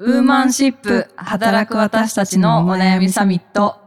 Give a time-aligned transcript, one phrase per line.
[0.00, 3.80] ウーマンシップ働く私たちのお悩みサミット。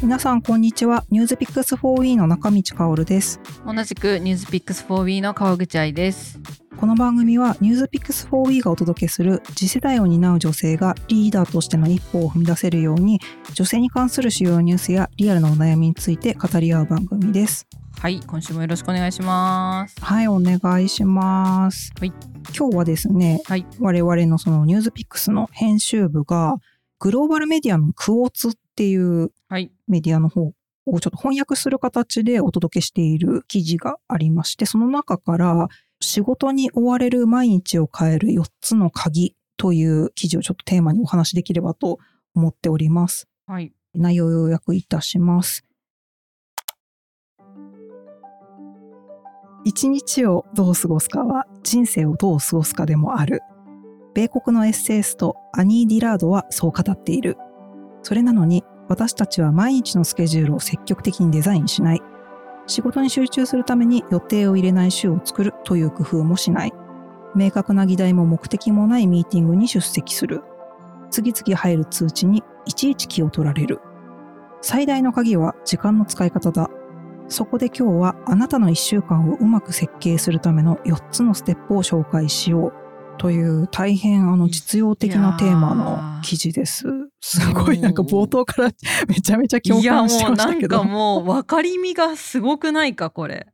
[0.00, 6.38] 皆さんこんにちはニュースピックス 4E の中道香です同じくニュースピックス 4B の川口愛です。
[6.78, 13.20] この番組はニュースピックス 4E がお届けする次世代を担う女性がリーダーとしての一歩を踏み出せるように
[13.54, 17.66] 女性に関する主要ニュースやリアルなお悩みについて語り合う番組です
[18.04, 19.98] はい、今週もよろしくお願いします。
[19.98, 22.12] はいお願いします、はい
[22.54, 26.58] 今日はですね、はい我々のそのニュースピックスの編集部が
[26.98, 29.72] グローバルメディアのクオーツっていうはい。
[29.88, 30.52] メディアの方を
[30.84, 41.98] ちょっと翻訳する形でお届けしている記事がありまして、その中から仕事に追われる毎日を変える4つの鍵という記事をちょっとテーマにお話しできればと
[42.34, 43.28] 思っております。
[43.46, 43.72] はい。
[43.94, 45.64] 内容を要約いたします。
[49.64, 53.40] 一日をどう過ごすかは人生をどう過ごすかでもある。
[54.14, 57.36] 米国のエッセイストアニー・ディラードはそう語っている。
[58.02, 62.02] それなのに私たちは毎日のスケジュールを積極的にデザインしない。
[62.66, 66.72] 仕事に集中するために予定を入れない週を作るという工夫もしない。
[67.34, 70.42] 明確な議題も目的もないミーティングに出席する。
[71.10, 73.80] 次々入る通知にいちいち気を取られる。
[74.60, 76.70] 最大の鍵は時間の使い方だ。
[77.28, 82.72] そこで今日はあなたの1週間をうまく設計するための4つのステップを紹介しよう
[83.18, 86.84] という大変あの実用的なテーマの記事です。
[87.20, 88.70] すごいなんか冒頭から
[89.08, 93.46] めちゃめちゃ共いや、も感してうなんかましたけど、もう分かりみがすごくないか、これ。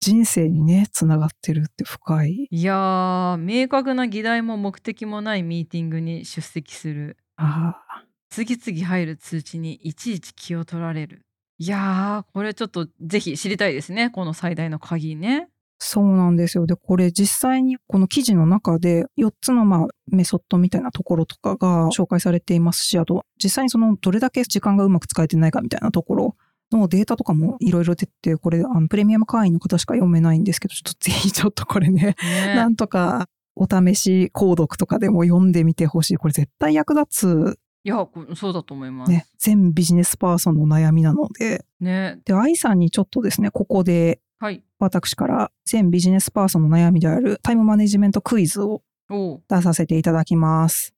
[0.00, 2.48] 人生にね、つながってるって深い。
[2.50, 7.16] いやー、明確な議題も目的もないミーティングに出席する。
[7.36, 11.23] ああ、次々入る通知にいちいち気を取られる。
[11.58, 14.10] いやー、これちょっとぜひ知りたいですね。
[14.10, 15.48] この最大の鍵ね。
[15.78, 16.66] そうなんですよ。
[16.66, 26.36] で、これ実際にこの記事の中で4つのまあメソッドみたいなところとかが紹介されていますし、あと実際にそのどれだけ時間がうまく使えてないかみたいなところ
[26.72, 36.16] のデータとかもいろいろ出て、これあのプレミアム会員の方しか読めないんですけど、ちょっとぜひちょっとこれね、ねなんとかお試し購読とかでも読んでみてほしい。
[36.16, 39.12] これ絶対役立いや、こそうだと思いまつ、す。
[39.12, 42.18] ね、全ビジネスパーソンの悩みなので、ね。
[42.24, 44.62] で、愛さんにちょっとですね、ここではい。
[44.78, 48.82] 私から全ビジネスパーソンの悩みであるタイムマネジメントクイズを
[49.48, 50.94] 出させていただきます。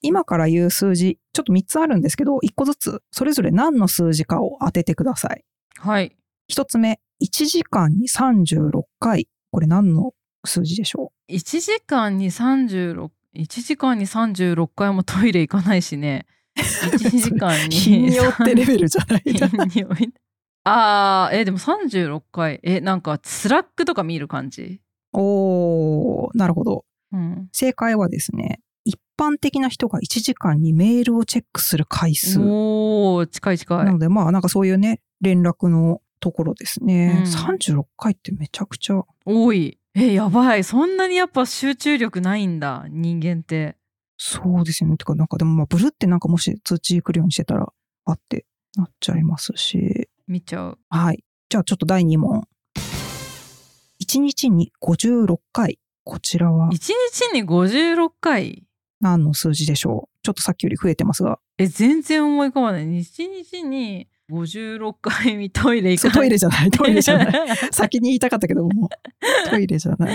[0.00, 5.44] 今から言う数字、ちょっと3つあるんですけど、1個ずつそれぞれ何の数字かを当ててください。
[5.78, 6.16] はい。
[6.52, 9.28] 1つ目、1時間に36回。
[9.50, 10.12] これ何の
[10.44, 16.26] 数字でしょ1時間に36、1時間に36回もトイレ行かないしね。
[16.56, 17.74] 1時間うに。
[17.74, 19.22] 日によってレベルじゃない
[20.64, 22.60] あー、え、でも36回。
[22.62, 24.80] え、なんか Slack とか見る感じ？
[25.12, 26.84] おー、なるほど。
[27.12, 27.48] うん。
[27.52, 32.40] 正解はですね、一般的な人が1時間にメールをチェックする回数。
[32.40, 33.92] おー、近い近いな。
[33.92, 37.24] ので、まあ、なんかそういうね、連絡のところですね。
[37.24, 39.02] うん36回ってめちゃくちゃ。
[39.26, 39.78] 多い。
[39.96, 40.64] え、やばい。
[40.64, 42.86] そんなにやっぱ集中力ないんだ。
[42.88, 43.76] 人間って。
[44.16, 44.96] そうですよね。
[44.96, 47.72] てか、なんかでも、まあ、ブルってなんかもし通知来るようにしてたら、
[48.04, 48.44] あって
[48.76, 50.08] なっちゃいますし。
[50.26, 50.78] 見ちゃう。
[50.90, 51.24] はい。
[51.48, 52.42] じゃあ、ちょっと第2問。
[54.02, 55.78] 1日に56回。
[56.02, 56.92] こちらは1日
[57.32, 58.64] に56回？
[59.00, 61.38] 何の数字でしょうちょっとさっきより増えてますが。
[61.56, 62.84] え、全然思い浮かばない。
[62.84, 66.28] 1日に56回トイレ行そうかない。
[66.28, 67.56] トイレじゃない、トイレじゃない。
[67.72, 68.88] 先に言いたかったけども、
[69.50, 70.14] トイレじゃない。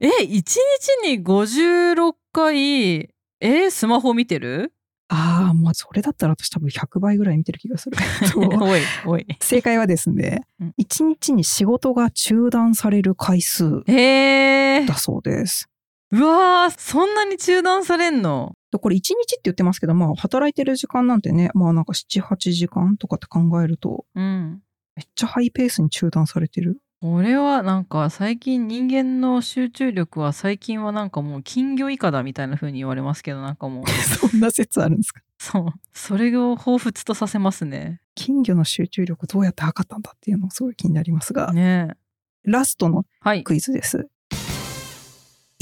[0.00, 0.56] え、1日
[1.04, 4.72] に56回、え、スマホ見てる？
[5.12, 7.96] ああ、もうそれだったら私多分100倍ぐらい見てる気がする。
[8.36, 9.26] おい、おい。
[9.40, 15.68] 正解はですねうん、1日に仕事が中断される回数えーだ、そうです。
[16.12, 18.52] うわー、そんなに中断されんの？
[18.52, 24.62] でこれ1日って言ってますけど、まあ働いてる時間なんてね、まあなんか7、8時間とかって考えると、うん。
[24.96, 26.80] めっちゃハイペースに中断されてる。
[27.02, 35.22] 俺はなんか最近人間の集中力は最近はなんかもう金魚以下だみたいな風に言われますけどなんかもう そんな説あるんですか？
[35.38, 38.02] そうそれを彷彿とさせますね。
[38.14, 41.96] 金魚の集中力どうやって測ったんだっていうのすごい気になりますが、ねえ
[42.44, 43.44] ラストのはい。
[43.44, 44.08] クイズです。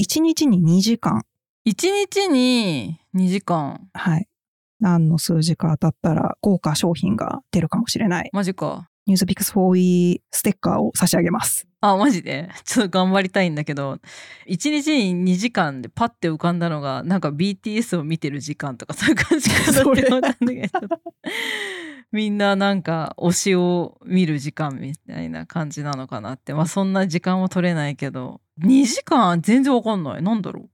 [0.01, 1.23] 1日に2時間。
[1.65, 1.73] 1
[2.11, 3.87] 日に2時間。
[3.93, 4.27] はい。
[4.79, 8.29] 何の数字か当たったら豪華商品が出るかもしれない。
[8.31, 8.89] マジか。
[9.05, 11.67] ニュースピックス 4E ステッカーを差し上げます。
[11.81, 12.49] あ、マジで？
[12.63, 13.97] ちょっと頑張りたいんだけど、
[14.47, 21.01] 1日に2時間でパッて浮かんだのが、なんか BTS を見てる時間とかそういう感じかなって思ったんだけど、
[22.11, 26.53] みんななんか推しを見る時間みたいな感じなのかなって。
[26.53, 30.21] まあそんな時間は取れないけど、2時間全然わかんない。
[30.21, 30.69] なんだろ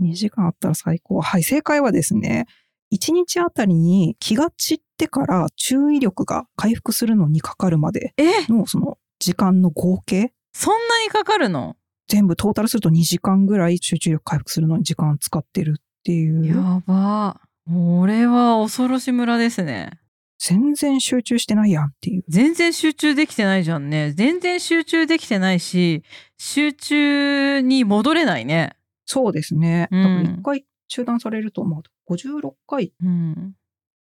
[0.00, 1.20] 2時間あったら最高。
[1.20, 2.46] はい、正解はですね、
[2.92, 8.14] 1日あたりに気が散ってから注意力が回復するのにかかるまで
[8.48, 10.32] のその時間の合計？
[10.52, 11.76] そんなにかかるの？
[12.08, 16.46] 全部トータルすると2時間ぐらい集中力回復するのに時間使ってるっていう。
[16.46, 17.40] やば。
[17.72, 20.00] 俺は恐ろし村ですね。
[20.40, 22.24] 全然集中してないやんっていう。
[22.26, 24.12] 全然集中できてないじゃんね。
[24.16, 26.02] 全然集中できてないし、
[26.38, 28.72] 集中に戻れないね。
[29.12, 29.88] そうですね。
[29.90, 33.54] うん多分1回中断されると、まあ、56回、うん。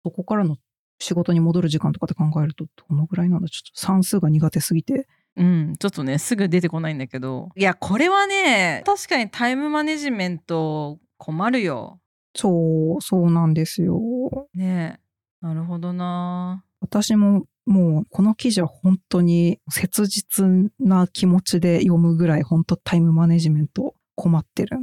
[0.04, 0.57] そこからの
[1.00, 5.07] 仕事に戻る時間とかって考えると、どのぐらいなんだちょっと算数が苦手すぎて。
[5.38, 7.50] うん、ちょっとね、すぐ出てこないんだけど。
[7.56, 12.01] いや、これはね、確かにタイムマネジメント困るよ。
[12.36, 14.01] そう、そうなんですよ。
[14.54, 15.00] ね
[15.42, 15.45] え。
[15.45, 16.65] なるほどな。
[16.81, 24.77] 私ももうこの記事は本当に切実な気持ちで読むぐらい本当タイムマネジメント困ってる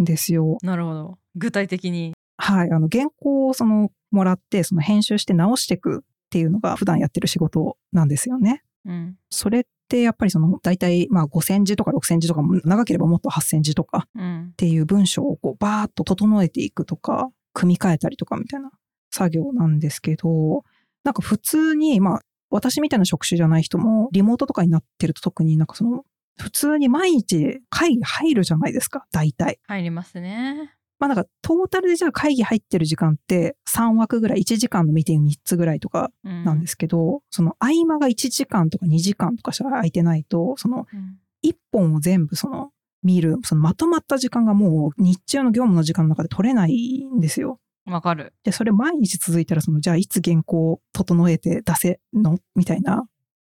[0.00, 0.56] んですよ。
[0.62, 1.18] なるほど。
[1.34, 2.14] 具体的に。
[2.38, 2.70] はい。
[2.70, 8.62] あの原稿をそのもらってその編集して直していくっていうのが普段やってる仕事なんですよね。
[8.86, 9.16] うん。
[9.30, 14.54] それってやっぱりその大体まあ5センチとか6センチとか長ければもっと8センチとかうんっ。
[14.56, 18.70] ていう文章をこうバーッと整えていくとか、組み替えたりとかみたいな
[19.10, 20.62] 作業なんですけど、
[21.02, 22.20] なんか普通に、まあ
[22.50, 26.04] 私みたいな職種じゃない人もリモートとかになってると特になんかその
[26.38, 29.58] 普通に毎日会議入るじゃないですか、大体。
[29.66, 30.72] 入りますね。
[30.98, 41.18] まあなんかトータルでじゃあ会議入ってる時間って3枠ぐらい、1時間のミーティング3つぐらいとかうん、なんですけど、その合間が1時間とか2時間とかしか空いてないと、そのうん。
[41.40, 42.72] 一本を全部その
[43.04, 47.60] 見る、そのまとまった時間がもう日中の業務の時間の中で取れないんですよ。
[47.86, 48.34] わかる。
[48.42, 52.38] で、それ毎日続いたら、その、じゃあいつ原稿を整えて出せの？
[52.56, 53.06] みたいな、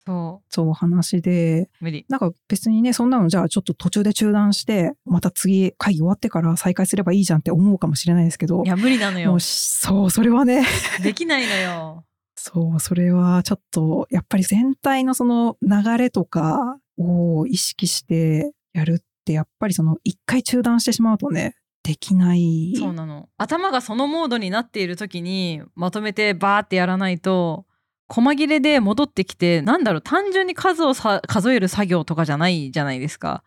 [0.06, 1.84] そそう話で、う。
[1.84, 2.06] 無理。
[2.08, 9.40] なんか別にね、そんなのじゃあちょっと途中で中断して、また次会議終わってから再開すればいいじゃんって思うかもしれないですけどい、や、無理なのよもう。
[9.40, 10.64] そう、それはね、
[11.02, 12.04] できないのよ。
[12.38, 22.74] そう、それはちょっと、やっぱり全体のその流れとかを意識してやるって、やっぱりその一回中断してしまうとね、できない。
[22.76, 23.28] そうなの。
[23.38, 27.65] 頭がそのモードになっている時にまとめてバーってやらないと
[28.08, 33.42] 細切れで戻ってきてなんだろう単純に数をさ数える作業とかじゃないじゃないですか。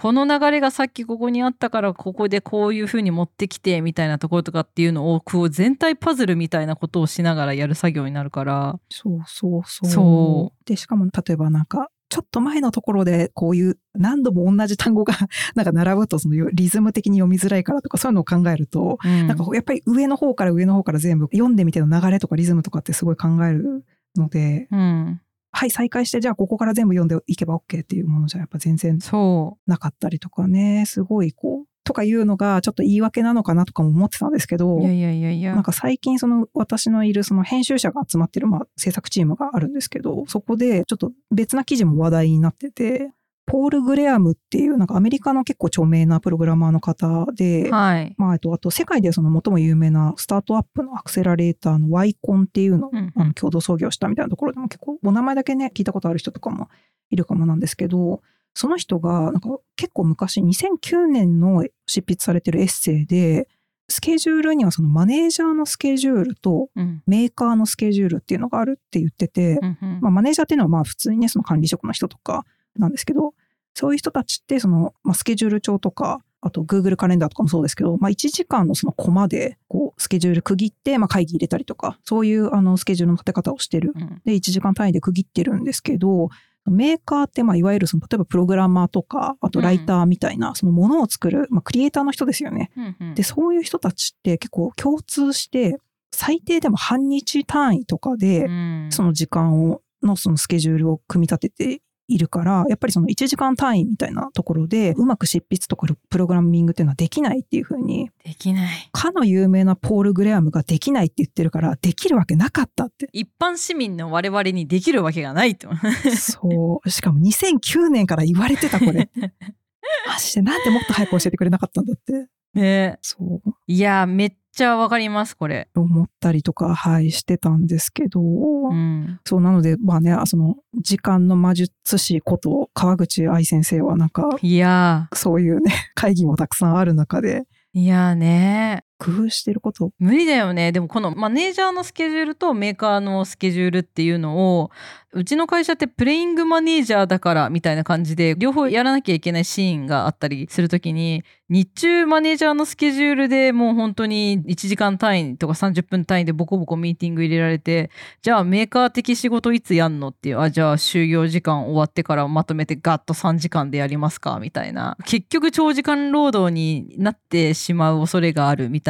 [0.00, 9.90] この流れがさっきここにあったからここでこういう風に持ってきてみたいなところとかっていうのをこう全体パズルみたいなことをしながらやる作業になるからそうそうそう。
[9.90, 15.14] そで、しかも例えばなんか、ちょっと前のところでこういう何度も同じ単語が
[15.54, 23.84] なんか並ぶとそのリズム的に読みづらいからとかそういうのを考えると、うんなんかやっぱり上の方から上の方から全部読んでみての流れとかリズムとかってすごい考える
[24.16, 25.20] ので、うん。
[25.52, 35.54] はい、再開してじゃあここから全部読んでいけば OK っていうものじゃやっぱ全然そなかったりとかね、すごいこう、とかいうのがちょっと言い訳なのかなとかも思ってたんですけどうい、やいやいやいや。
[35.54, 43.10] なんか最近その私のいるその編集者が集まってるまあ制作チームがあるんですけど、そこでちょっと別な記事も話題になってて、
[43.50, 48.14] ポール・グレアムっていうなんかアメリカの結構著名なプログラマーの方で、はい。
[48.16, 53.12] まあ、あと、あと世界でその最も有名なスタートアップのアクセラレーターの Y コンっていうのを、うん。
[53.16, 56.68] あの共同創業したみたいなところでも結構お名前だけね聞いたことある人とかも
[57.10, 58.20] いるかもなんですけど
[58.54, 63.48] その人がなんか結構昔2009年の執筆されてるエッセイで
[63.88, 67.02] スケジュールにはそのマネージャーのスケジュールとうん。
[67.06, 70.00] メーカーのスケジュールっていうのがあるって言ってて、うんうん。
[70.00, 72.44] まあ、マネージャーっていうのはまあ普通にねその管理職の人とか
[72.76, 73.34] なんですけど
[73.80, 83.92] そういう人たちってその、まあ、スケジュール帳とかあと Google カレンダーとかもそうですけど、まあ、1時間のそのコマでこうスケジュール区切って、まあ、会議入れたりとかそういうあのスケジュールの立て方をしてる。
[83.94, 84.20] うん。
[84.26, 86.28] で1時間単位で区切ってるんですけど
[86.66, 92.70] メーカーってまあいわゆるその例えばプログラマーとかあとライターみたいなそのものを作る、まあ、クリエイターの人ですよね。
[93.14, 95.78] でそういう人たちって結構共通して
[96.12, 98.88] 最低でも半日単位とかで、うん。
[98.90, 113.08] その時間を、のそのスケジュールを組み立てているから、やっぱりその1時間単位みたいなところで、うまく執筆とかプログラミングっていうのはできないっていうふうに、できないかの有名なポール・グレアムができないって言ってるから、できるわけなかったって。
[113.12, 115.68] 一般市民の我々にできるわけがないと。
[116.16, 116.90] そう。
[116.90, 119.10] しかも2009年から言われてた、これ。
[120.06, 122.28] マジでなんでもっと早く教えてくれなかったんだって。
[122.54, 123.50] ねそう。
[123.66, 125.68] いやめっちゃわかりますこれ。
[125.74, 140.72] 思ったりとか、はい、してたんですけど、うん、そうなので、まあね、その、時間の魔術師こと川口愛先生はなんか、いやそういうね、会議もたくさんある中で、ーいやーね工夫してること、無理だよね。
[140.72, 144.70] でもこのマネージャーのスケジュールとメーカーのスケジュールっていうのを
[145.12, 157.90] うちの会社ってプレイングマネージャーだからみたいな感じで両方やらなきゃいけないシーンがあったりするときに日中マネージャーのスケジュールでもう本当に1時間単位とか30分単位でボコボコミーティング入れられて
[158.22, 164.96] じゃあメーカー的仕事いつやんのっていうあじゃあ就業時間終わってからまとめてガッと3時間でやりますかみたいな。
[165.06, 168.89] 結局長時間労働になってしまう恐れがあるみた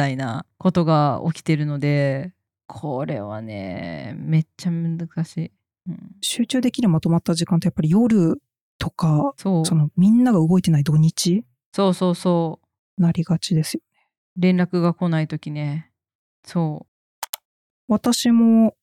[0.57, 2.33] ことが起きてるので
[2.67, 5.51] これはねめっちゃ難しい。
[5.89, 8.41] うん、集中できるまとまった時間ってやっぱり夜
[8.77, 11.43] とか、そのみんなが動いてない土日？
[11.73, 12.59] そうそうそ
[12.97, 13.01] う。
[13.01, 13.81] なりがちですよ。
[14.37, 15.91] 連絡が来ない時ね。
[16.45, 16.85] そ
[17.87, 18.75] 私も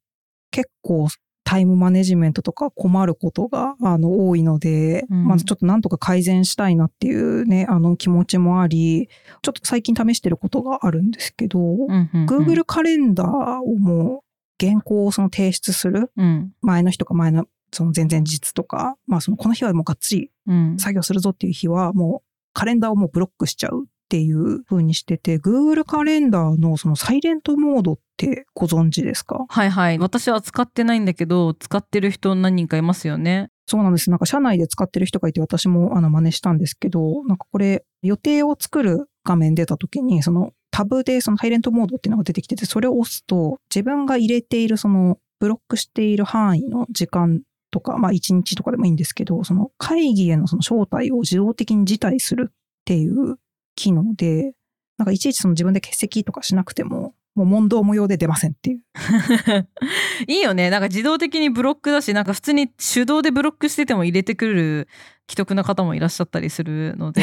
[0.51, 1.09] 結構
[1.49, 5.25] タイムマネジメントとか困ることがあの多いので、うん。
[5.25, 9.09] まずちょっとなんとか改善したいなっていうね、あの気持ちもあり、
[9.41, 13.29] ちょっと最近試してることがあるんですけど、う、うんうんうん、Google カレンダー
[13.61, 14.25] をも
[14.61, 16.11] う原稿をその提出する。
[16.19, 16.53] うん。
[16.61, 20.77] 前の日とか前のその前々日とか、まあそのこの日はもうがっつりうん。
[20.79, 29.47] 作業するぞっていう日はもうカレンダーをもうブロックしちゃうっていう風にしてて、Google カレンダーのそのサイレントモードってご存知ですか？
[29.49, 33.49] はいはい私は使ってないんだけど使ってる人何人かいますよね。
[33.67, 34.11] そうなんです。
[34.11, 52.55] なんか社内で使ってる人がいて私もあの真似したんですけど、なんかこれ予定を作る画面出た時にそのタブでそのサイレントモードっていうのが出てきてて、それを押すと自分が入れているそのブロックしている範囲の時間とか、まあ1日とかでもいいんですけど、その会議へのその招待を自動的に辞退するっ
[52.87, 53.37] ていう
[53.75, 54.55] 機能で、
[54.97, 58.81] なんかいちいちその自分で欠席とかしなくても、もう問答無用で出ませんっていう。
[60.27, 64.89] いいよねなんか自動的にブロックだしなんか普通に手動でブロックしてても入れてくる
[65.31, 67.23] 既得な方もいらっしゃったりするので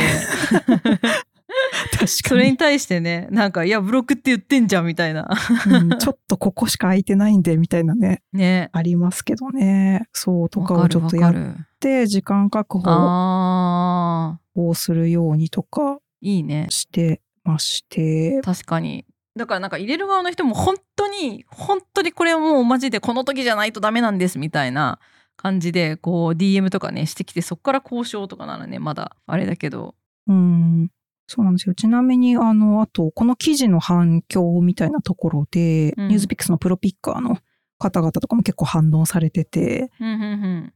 [0.61, 2.07] 確かに。
[2.07, 5.27] それに対してねなんかいやブロックって言ってんじゃんみたいな
[5.67, 8.21] うんちょっとここしか空いてないんで、みたいなね。
[8.31, 10.07] ねありますけどね。
[10.13, 11.33] そうとかをちょっとやっ
[11.79, 18.41] て、時間確保をするようにとかいいねしてまして。
[18.43, 19.05] 確かに
[19.37, 24.99] だからなんか入れる側の人も本当に本当にこれはもうマジでこの時じゃないとダメなんですみたいな
[25.35, 29.95] 感じでこう DM とかねしてきてそこから交渉とかならねまだあれだけど
[30.27, 30.89] うん。
[31.27, 31.73] そうなんですよ。
[31.73, 37.39] ちなみに、あの、あと、この記事の反響みたいなところで、うんニュースピックスのプロピッカーの
[37.79, 40.73] 方々とかも結構反応されてて、うんうんうん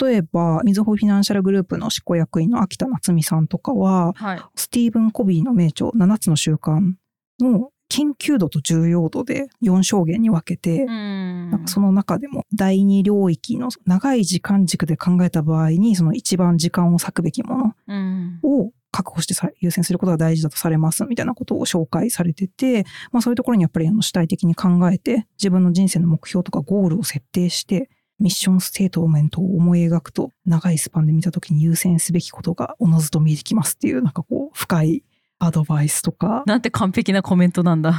[0.00, 6.92] 例えば、みずほフィナンシャルグループの執行役員の秋田夏美さんとかは、はいスティーブン・コビーの名著7つの習慣
[7.40, 11.50] の緊急度と重要度で4証言に分けて、うん。
[11.50, 18.40] なんかその中でも第二領域の長い時間軸で考えた場合にその一番時間を割くべきもうん。
[18.42, 35.02] のを確保してさ優先することが大事だとされますみたいなことを紹介されてて、まあそういうところにやっぱりあの主体的に考えて自分の人生の目標とかゴールを設定してミッションステートメントを思い描くと長いスパンで見た時に優先すべきことがおのずと見えてきますっていうなんかこう深い
[35.42, 36.44] アドバイスとか。
[36.46, 37.92] なんて完璧なコメントなんだ。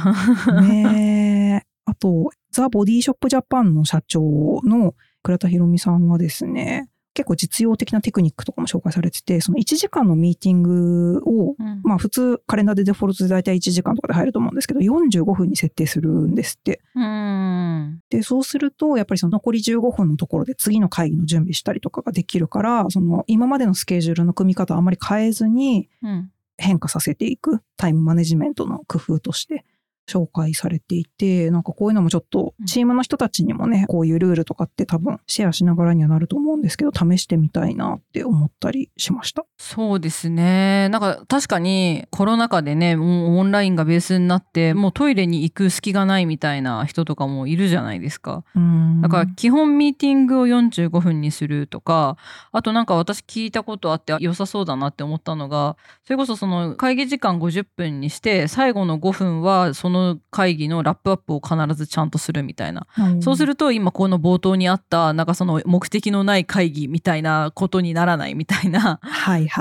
[0.62, 1.66] ねえ。
[1.84, 4.22] あと、ザ・ボディショップジャパンの社長
[4.64, 11.80] の倉田博美さんはですね、結構実用的なテクニックとかも紹介されてて、その1時間のミーティングを、うん。
[11.84, 16.80] まあ普通カレンダーでデフォルトで大体1時間とかで入ると思うんですけど、45分に設定するんですって。
[16.94, 18.00] うん。
[18.08, 29.64] で、そうすると、やっぱりその残り15分のところで次の会議の準備したりとかができるから、その今までのスケジュールの組み方をあまり変えずに、うん変化させていくタイムマネジメントの工夫として
[30.08, 39.44] 紹介されていて、なんかこういうのもちょっとチームの人たちにもね、こういうルールとかって多分シェアしながらにはなると思うんですけど、試してみたいなって思ったりしました？
[39.56, 40.88] そうですね。
[40.90, 48.44] なんか確かにコロナ禍でねもうオンラインがベースになってもうトイレに行く隙がないみたいな人とかもいるじゃないですか。
[48.54, 49.00] うん。
[49.00, 52.16] だから基本ミーティングを45分にするとか
[52.52, 59.93] あとなんか私聞いたことあって良さそうだなって思ったのがそれこそその会議時間50分にして最後の5分はその
[60.30, 69.00] 会議のラップアップを必ずちゃんとするみたいなうんそうすると今この冒頭にあったなんかその目的のない会議みたいなことにならないみたいな。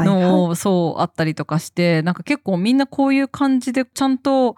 [0.06, 4.56] のをそうあったりとかしてなんか結構みんなこういう感じでちゃんと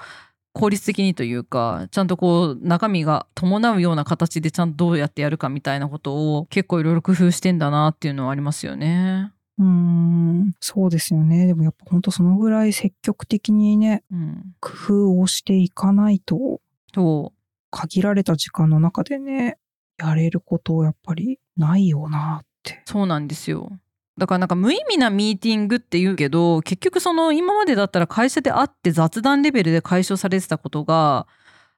[0.53, 9.34] 効率的にというかちゃんとこう中身が伴うような形でちゃんとどうやってやるかみたいなことを結構いろいろ工夫してんだなっていうのはありますよね。
[9.57, 11.47] うん、そうですよね。
[11.47, 16.61] でもやっぱ本当そのぐらい積極的にね、うん、工夫をしていかないと、
[16.93, 17.31] そ
[17.71, 19.57] 限られた時間の中でね、
[19.97, 22.73] やれることやっぱりないよなって。
[22.85, 23.71] うそうなんですよ
[24.17, 31.27] だからなんか無意味なミーティングって言うけど結局その今までだったら会社で会って雑談レベルで解消されてたことが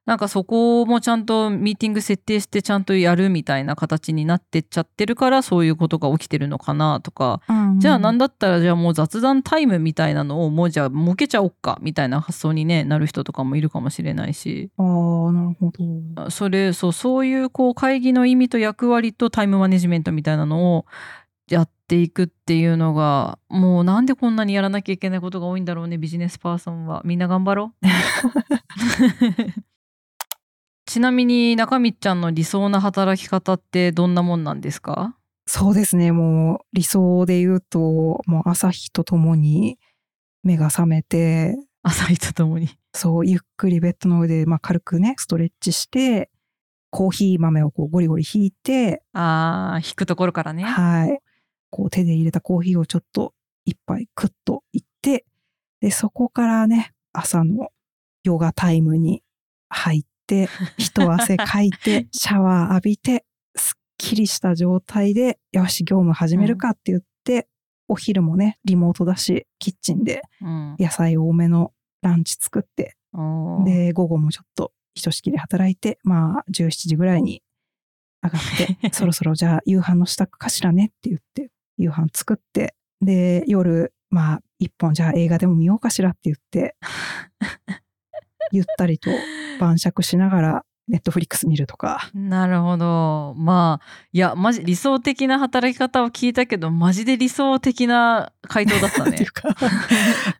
[0.07, 7.41] なんかそこもちゃんとミーティング設定してちゃんとやるみたいな形になってっちゃってるからそういうことが起きてるのかなとか。
[7.79, 14.69] じゃあなんだだったらじゃあもう雑談タイムみたいなのをもうじゃあ設けちゃおっかみたいな発想に、ね、なる人とかもいるかもしれないし。
[14.77, 14.85] ああ、
[15.31, 15.71] なるほ
[16.15, 16.29] ど。
[16.29, 20.85] それそうそういうこう会議の意味と役割とタイムマネジメントみたいなのを
[21.49, 27.01] やっていくっていうのがもうなんでこんなにやらなきゃいけないことが多いんだろうねビジネスパーソンは。
[27.05, 27.87] みんな頑張ろう
[30.87, 35.17] ちなみに中道ちゃんの理想な働き方ってどんなもんなんですか？
[35.45, 36.13] そうですね。
[36.13, 37.79] もう理想で言うと、
[38.25, 39.77] もう朝日とともに
[40.43, 46.29] 目が覚めて、朝日とともにそう、ゆっくりベッドの上で、まあ、軽くね、ストレッチして、
[46.89, 51.19] コーヒー豆をこうゴリゴリ引いて、あー引くところからねはい。
[51.69, 53.33] こう手で入れたコーヒーをちょっと
[53.65, 55.25] 一杯クッといって、
[55.81, 57.71] で、そこからね、朝の
[58.23, 59.21] ヨガタイムに
[59.69, 67.47] 入って、一汗 かいて、シャワー浴びて、すっきりした状態で、よし、業務始めるかって言って、
[67.87, 70.75] お昼もね、リモートだし、キッチンでうん。
[70.77, 73.63] 野菜多めのランチ作って、おー。
[73.63, 77.41] で、午後もちょっとひとしきり働いて、まあ、17時ぐらいに
[78.21, 78.41] 上がっ
[78.81, 86.75] て、 そろそろじゃあ夕飯の支度かしらねって言って、夕飯作って、で、夜、まあ、一本じゃあ映画でも見ようかしらって言って、
[88.51, 89.09] ゆったりと
[89.59, 92.09] 晩酌しながら、ネットフリックス見るとか。
[92.13, 93.33] なるほど。
[93.37, 99.55] まあいやマジ理想的な働き方を聞いたけどマジで理想的な回答だった っていねうか、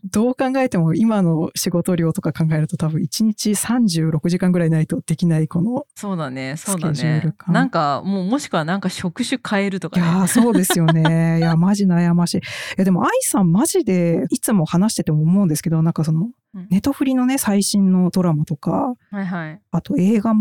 [0.06, 7.34] どう考えても今の仕事量とか考えると多分1日36時間ぐらいないとできないこのそうだねそうだね。
[7.48, 10.06] なんかもうもしくはなんか職種変えるとかね。
[10.06, 11.38] いやーそうですよね。
[11.39, 12.38] いや、マジ悩ましい。
[12.38, 12.42] い
[12.77, 19.62] や、でも、愛さんマジで、いつも話してても思うんですけど、なんかそのうん、ネトフリのね、最新のドラマとか、はいはい。
[19.72, 20.37] あと映画も、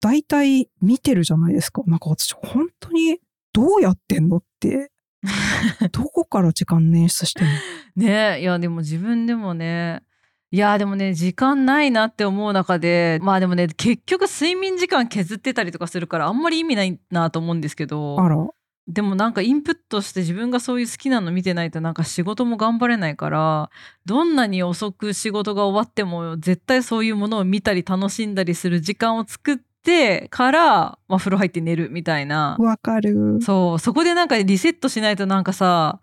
[0.00, 1.82] 大体見てるじゃないですか。
[1.86, 3.18] なんか私、本当に、
[3.52, 4.90] どうやってんのって、
[5.92, 7.52] どこから時間捻出してんの？
[7.96, 10.02] ねいやでも自分でもね
[10.50, 18.36] いやでもね時間ないなって思う中でまあでもね結局睡眠時間削ってたりとかするからあんまり意味ないなと思うんですけどあら。
[18.88, 23.70] でもなんかインプットして自分がそういう好きなの見てないとなんか仕事も頑張れないから
[24.04, 29.69] どんなに遅く仕事が終わっても絶対そういうものを見たり楽しんだりする時間を作って
[30.30, 32.56] から、まあ、風呂入って寝るみたいな。
[32.60, 33.40] わかる。
[33.40, 33.78] そう。
[33.78, 36.00] そこでなんかリセットしないとなんかさ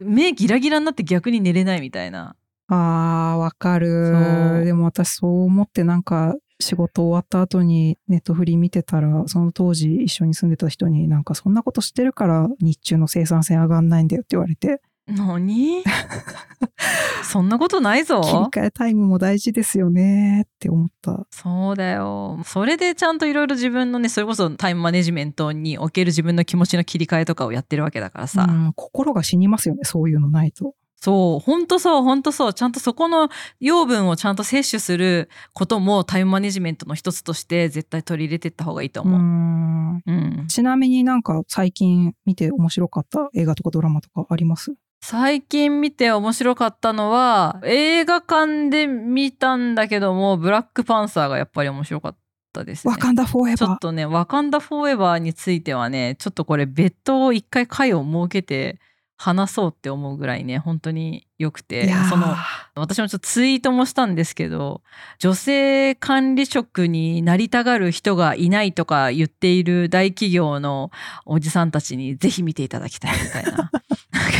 [0.00, 2.36] 目ギラギラになって逆に寝れないみたいな。
[2.68, 4.60] あー、わかそる。
[4.62, 4.64] う。
[4.64, 15.82] でも私そう思ってなんか仕事終わった後にネットフリ見てたら、その当時一緒に住んでた人になんかそんなことしてるから日中の生産性上がんないんだよって言われて、何？
[17.24, 18.20] そんなことないぞ。
[18.22, 21.26] 切り替えタイムも大事ですよねって思った。
[21.30, 22.40] そうだよ。
[22.44, 30.74] それでちゃんといろいろ自分のねそれこそタイムマネジメントにおける自分の気持ちの切り替えとかをやってるわけだからさ、うん、心が死にますよね、そういうのないと。
[31.00, 32.54] そうほんとそうほんとそう。
[32.54, 33.28] ちゃんとそこの
[33.60, 39.04] 養分をちゃんと摂取することもタイムマネジメントの一つとして絶対取り入れていった方がいいとう。
[39.06, 39.20] 思う。
[39.20, 40.02] ん。
[40.04, 40.46] うん。
[40.48, 44.74] ちなみになんか最近見て面白かった映画とかドラマとかあります？
[45.00, 52.16] 最近見て面白かったのは映画館で見たんだけどもブラックパンサーがやっぱり面白かっ
[52.52, 52.92] たですね。
[52.92, 53.56] ワカンダフォーエバー。
[53.56, 58.80] ちょっとね、ワカンダフォーエバーについてはね、ちょっとこれ別途一回回を設けて
[59.16, 62.34] 話そうって思うぐらいね、本当に良くてその
[62.80, 64.82] 私もちょっとツイートもしたんですけど、
[65.18, 70.90] 女性管理職になりたがる人がいないとか言っている大企業の
[71.26, 73.70] おじさんたちにぜひ見ていただきたいみたいな。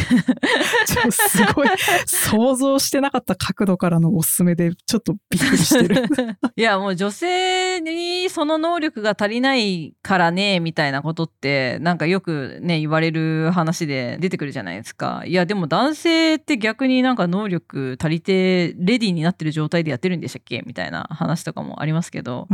[0.86, 1.68] ちょすごい
[2.06, 6.06] 想像してなかった角度からのおすすめでちょっとびっくりしてる。
[6.56, 22.48] いやもう女性にその能力が足りないからねみたいなことってなんかよくね言われる話で出てくるじゃないですかいやでも男性って逆になんか能力足りてレディーになってる状態でやってるんでしたっけみたいな話とかもありますけど、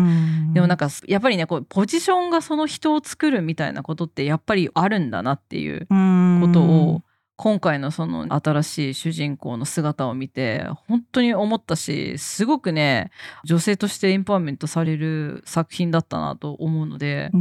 [0.52, 7.02] でもなんか、かやっぱりねこうポジションがその人を作るみたいなことってやっぱりあるんだなっていうこことを
[7.36, 13.10] 今回のその新しい主人公の姿を見て本当に思ったしすごくね
[13.44, 17.38] 女性としてエンパワーメントされる作品だったなと思うので、も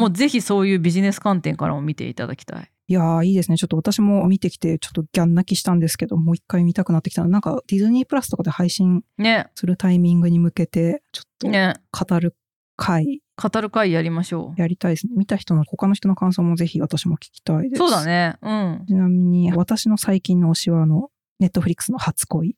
[0.00, 2.70] もうぜひそういうビジネス観点からも見ていただきたい。
[2.86, 3.56] いやーいいですね。
[3.56, 7.28] ちょっと私も見てきて、ちょっとギャン泣きしたんですけど、もう一回見たくなってきたの。
[7.28, 12.36] なんかディズニープラスとかで配信ねするタイミングに向けて、ちょっとね語る
[12.76, 15.14] 回語る会やりましょやりたいですね。
[15.16, 17.82] 見た人の他の人の感想もぜひ私も聞きたいです。
[17.82, 18.04] うそうだ。
[18.04, 21.08] ねうんちなみに私の最近の推しはあの、
[21.40, 22.56] ネットフリックスの初恋。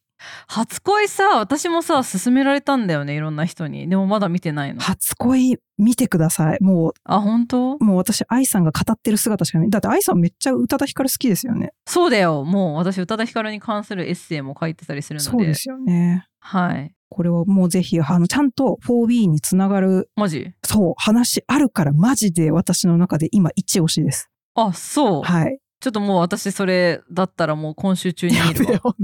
[0.49, 6.63] 初恋さ私もさ勧められたんだよねいろんな人にでもまだ見てないの初恋見てください。
[6.63, 7.75] もあ本当？
[7.75, 11.73] う、もう私、愛さんが語ってる姿しか見だって愛さんめっちゃ宇多田ヒカル好きですよね。
[11.87, 16.27] そうだよもう私宇多田ヒカルに関するエッセイも書いてたりするのでそうですよね。
[16.41, 20.51] はいこれはもうぜひ、あの、ちゃんと 4B につながる、マジ？
[20.65, 24.29] そう、話あるからマジで私の中で今一押しです。
[24.57, 25.59] あそう、はい。
[25.87, 28.96] ちょっともう私それだったらもう今週中にや見るわ。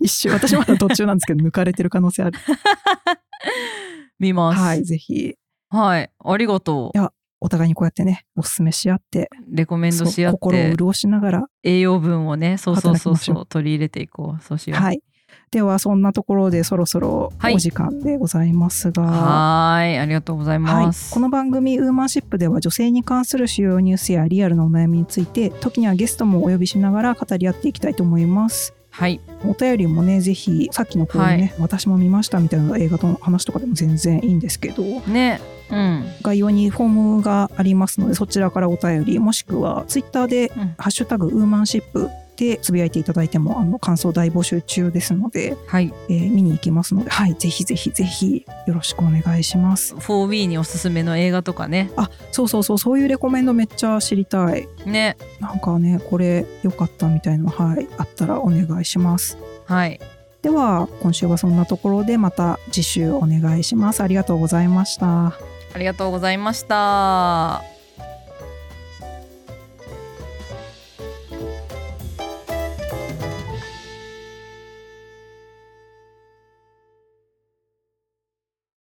[0.00, 2.38] 一瞬、私まだ途中なんですけど、抜かれてる可能性ある。
[4.20, 4.60] 見ます。
[4.60, 5.34] はい、ぜひ、
[5.68, 13.46] はいありがといやお互いにこうやってね、おすすめし合って、うレコメンドし合って心を潤しながら、栄養分をねそうそうそうそう。
[13.46, 14.42] 取り入れていこう。
[14.42, 14.80] そうしよう。
[14.80, 15.02] はい。
[15.50, 17.54] では、そんなところでそろそろはい。
[17.54, 20.86] お時間でございますが、はーいありがとうございはい。
[20.86, 28.74] ます、この番組「ウーマンシップ」では女性に関する主要ニュースやリアルなお悩みについて時にはゲストもお呼びしながら語り合っていきたいと思います。
[28.90, 29.20] はい。
[29.44, 35.40] お便りもねぜひさっきのこういうね、私も見ましたみたいな映画の話とかでも全然いいんですけどね。
[35.70, 36.04] うん。
[36.22, 45.92] 概要にフォームがありますのでそちらからお便りもしくはツイッターでうん「ハッシュタグウーマンシップ」でつぶやいていただいてもあの感想大募集中ですので、はい。
[46.08, 49.94] えー見に行きますのではいぜひぜひぜひよろしくお願いします。
[49.96, 51.90] 4B におすすめの映画とかね。
[51.96, 54.68] あそうそうそうそういうレコメンドめっちゃ知りたい。
[54.86, 55.16] ね。
[55.40, 59.36] なんかねこれ良かったみたいなのはいあったらお願いします。
[59.66, 60.00] はい。
[60.42, 64.02] では今週はそんなところでまた次週お願いします。
[64.02, 65.26] ありがとうございました。
[65.74, 67.77] ありがとうございました